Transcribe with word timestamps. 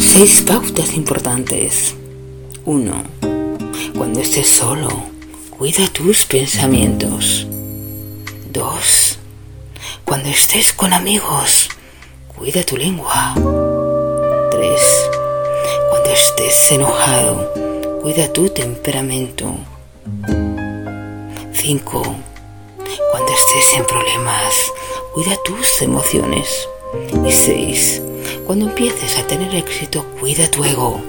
Seis 0.00 0.40
pautas 0.40 0.94
importantes. 0.94 1.94
1. 2.64 2.92
Cuando 3.96 4.20
estés 4.20 4.48
solo, 4.48 4.88
cuida 5.50 5.86
tus 5.92 6.24
pensamientos. 6.24 7.46
2. 8.50 9.18
Cuando 10.06 10.30
estés 10.30 10.72
con 10.72 10.94
amigos, 10.94 11.68
cuida 12.34 12.62
tu 12.62 12.78
lengua. 12.78 13.34
3. 14.50 14.80
Cuando 15.90 16.10
estés 16.10 16.72
enojado, 16.72 17.52
cuida 18.00 18.32
tu 18.32 18.48
temperamento. 18.48 19.54
5. 21.52 22.16
Cuando 23.10 23.32
estés 23.32 23.74
en 23.76 23.86
problemas, 23.86 24.54
cuida 25.12 25.36
tus 25.44 25.82
emociones. 25.82 26.66
Y 27.26 27.30
6. 27.30 28.02
Cuando 28.48 28.64
empieces 28.64 29.18
a 29.18 29.26
tener 29.26 29.54
éxito, 29.54 30.06
cuida 30.18 30.50
tu 30.50 30.64
ego. 30.64 31.02